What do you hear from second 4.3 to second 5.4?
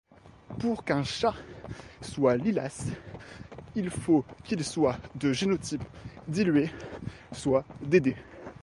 qu'il soit de